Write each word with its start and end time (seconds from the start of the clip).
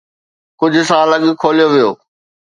ڪجھ 0.59 0.79
سال 0.89 1.09
اڳ 1.15 1.23
کوليو 1.41 1.67
ويو 1.73 1.91